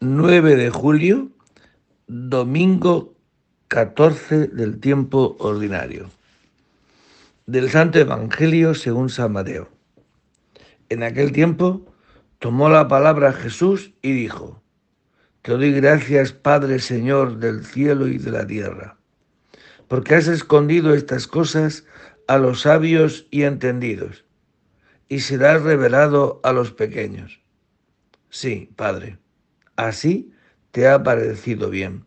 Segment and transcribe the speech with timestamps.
[0.00, 1.28] 9 de julio,
[2.06, 3.16] domingo
[3.66, 6.08] 14 del tiempo ordinario.
[7.46, 9.68] Del Santo Evangelio según San Mateo.
[10.88, 11.84] En aquel tiempo
[12.38, 14.62] tomó la palabra Jesús y dijo,
[15.42, 18.98] Te doy gracias, Padre Señor del cielo y de la tierra,
[19.88, 21.84] porque has escondido estas cosas
[22.28, 24.24] a los sabios y entendidos,
[25.08, 27.40] y serás revelado a los pequeños.
[28.30, 29.18] Sí, Padre
[29.78, 30.32] así
[30.72, 32.04] te ha parecido bien.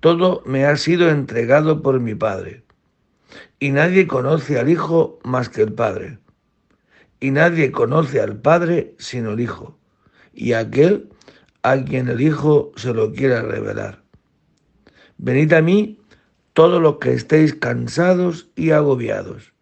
[0.00, 2.64] Todo me ha sido entregado por mi Padre,
[3.58, 6.18] y nadie conoce al Hijo más que el Padre,
[7.20, 9.78] y nadie conoce al Padre sino el Hijo,
[10.34, 11.08] y aquel
[11.62, 14.02] a quien el Hijo se lo quiera revelar.
[15.16, 16.00] Venid a mí
[16.52, 19.54] todos los que estéis cansados y agobiados,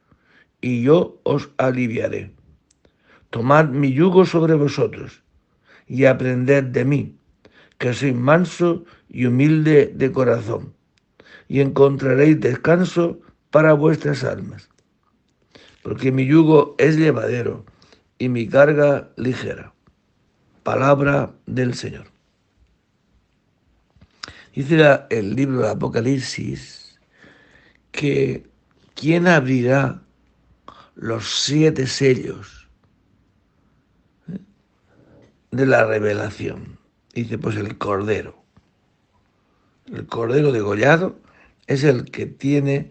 [0.60, 2.34] y yo os aliviaré.
[3.30, 5.21] Tomad mi yugo sobre vosotros
[5.92, 7.18] y aprended de mí,
[7.76, 10.72] que soy manso y humilde de corazón,
[11.48, 14.70] y encontraréis descanso para vuestras almas.
[15.82, 17.66] Porque mi yugo es llevadero
[18.16, 19.74] y mi carga ligera.
[20.62, 22.06] Palabra del Señor.
[24.54, 26.98] Dice el libro de Apocalipsis
[27.90, 28.48] que
[28.94, 30.02] ¿quién abrirá
[30.94, 32.61] los siete sellos
[35.52, 36.78] de la revelación.
[37.14, 38.42] Dice, pues el cordero.
[39.86, 41.20] El cordero degollado
[41.66, 42.90] es el que tiene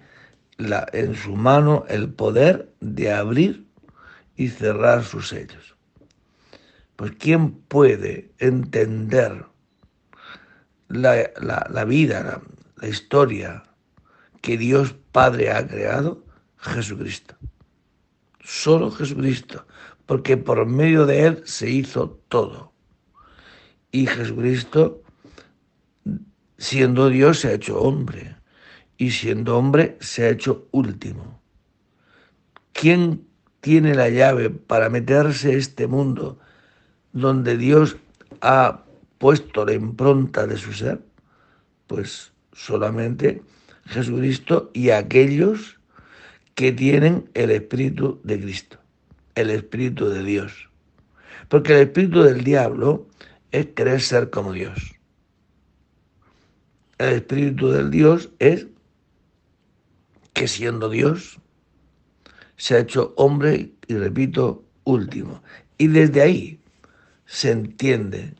[0.58, 3.66] la, en su mano el poder de abrir
[4.36, 5.76] y cerrar sus sellos.
[6.95, 9.45] Pues ¿quién puede entender
[10.88, 12.42] la, la vida, la,
[12.76, 13.64] la historia
[14.42, 16.23] que Dios Padre ha creado?
[16.58, 17.36] Jesucristo.
[18.44, 19.66] Solo Jesucristo
[20.05, 22.71] porque por medio de Él se hizo todo.
[23.91, 25.02] Y Jesucristo,
[26.58, 28.35] siendo Dios, se ha hecho hombre.
[28.97, 31.42] Y siendo hombre, se ha hecho último.
[32.73, 33.26] ¿Quién
[33.59, 36.39] tiene la llave para meterse este mundo
[37.11, 37.97] donde Dios
[38.42, 38.83] ha
[39.17, 41.02] puesto la impronta de su ser?
[41.87, 43.42] Pues solamente
[43.86, 45.80] Jesucristo y aquellos
[46.55, 48.80] que tienen el Espíritu de Cristo
[49.36, 50.69] el Espíritu de Dios.
[51.47, 53.08] Porque el Espíritu del diablo
[53.52, 54.95] es querer ser como Dios.
[56.97, 58.67] El Espíritu del Dios es
[60.33, 61.39] que siendo Dios
[62.58, 65.41] se ha hecho hombre y repito, último.
[65.77, 66.59] Y desde ahí
[67.25, 68.36] se entiende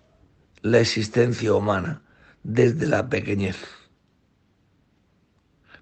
[0.62, 2.02] la existencia humana,
[2.44, 3.58] desde la pequeñez.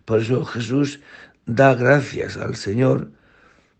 [0.06, 1.02] Por eso Jesús
[1.46, 3.12] da gracias al Señor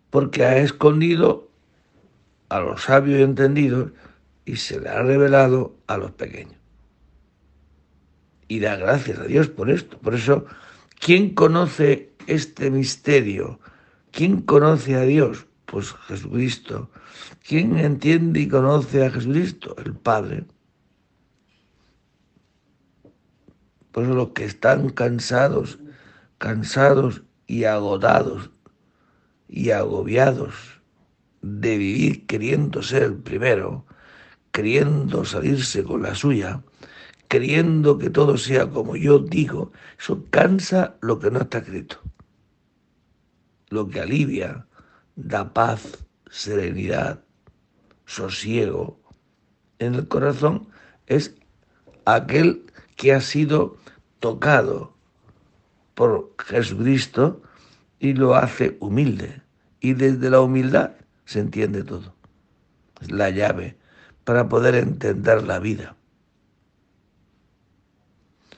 [0.10, 1.50] porque ha escondido
[2.50, 3.92] a los sabios y entendidos
[4.46, 6.58] y se le ha revelado a los pequeños.
[8.48, 10.00] Y da gracias a Dios por esto.
[10.00, 10.46] Por eso,
[11.00, 13.60] ¿quién conoce este misterio?
[14.12, 15.46] ¿Quién conoce a Dios?
[15.66, 16.90] Pues Jesucristo.
[17.48, 19.76] ¿Quién entiende y conoce a Jesucristo?
[19.86, 20.46] El Padre.
[23.92, 25.80] Por eso los que están cansados,
[26.40, 28.50] cansados y agotados
[29.50, 30.80] y agobiados
[31.42, 33.86] de vivir queriendo ser el primero,
[34.52, 36.62] queriendo salirse con la suya,
[37.28, 42.00] queriendo que todo sea como yo digo, eso cansa lo que no está escrito.
[43.70, 44.66] Lo que alivia,
[45.16, 47.24] da paz, serenidad,
[48.06, 49.00] sosiego
[49.80, 50.68] en el corazón
[51.08, 51.36] es
[52.06, 53.78] aquel que ha sido
[54.20, 54.94] tocado
[55.94, 57.42] por Jesucristo
[58.00, 59.42] y lo hace humilde.
[59.80, 60.92] Y desde la humildad
[61.26, 62.16] se entiende todo.
[63.02, 63.78] Es la llave
[64.24, 65.96] para poder entender la vida.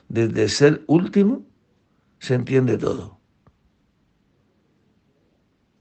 [0.10, 1.44] Desde ser último
[2.20, 3.20] se entiende todo.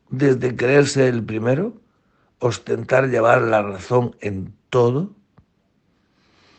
[0.08, 1.80] Desde creerse el primero,
[2.38, 5.14] ostentar llevar la razón en todo.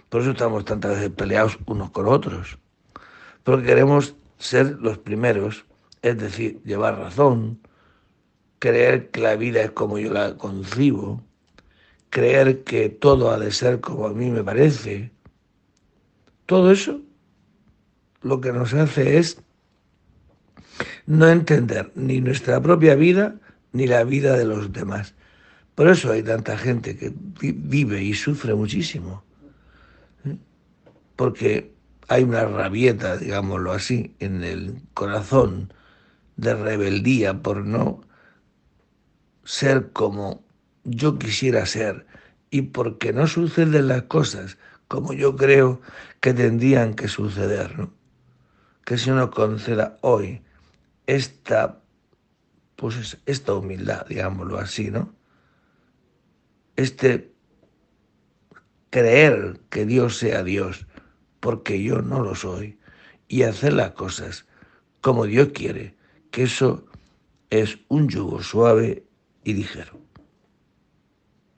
[0.10, 2.58] Por eso estamos tantas veces peleados unos con otros.
[3.44, 5.66] Porque queremos ser los primeros
[6.02, 7.60] es decir, llevar razón,
[8.60, 11.24] creer que la vida es como yo la concibo,
[12.10, 15.12] creer que todo ha de ser como a mí me parece.
[16.46, 17.02] Todo eso
[18.22, 19.42] lo que nos hace es
[21.06, 23.36] no entender ni nuestra propia vida
[23.74, 25.16] ni la vida de los demás.
[25.76, 29.24] Por eso hay tanta gente que vive y sufre muchísimo.
[30.26, 30.38] ¿eh?
[31.16, 31.74] Porque
[32.08, 35.74] hay una rabieta, digámoslo así, en el corazón
[36.38, 38.02] de rebeldía por no
[39.44, 40.44] ser como
[40.84, 42.06] yo quisiera ser
[42.50, 44.58] y porque no suceden las cosas
[44.88, 45.80] como yo creo
[46.20, 47.94] que tendrían que suceder, ¿no?
[48.84, 50.42] Que se nos conceda hoy
[51.08, 51.82] esta,
[52.76, 55.16] pues esta humildad, digámoslo así, ¿no?
[56.76, 57.32] Este
[58.90, 60.88] creer que Dios sea Dios,
[61.40, 62.78] porque yo no lo soy,
[63.28, 64.46] y hacer las cosas
[65.00, 65.96] como Dios quiere,
[66.32, 66.86] que eso
[67.50, 69.04] es un yugo suave
[69.44, 70.00] y ligero.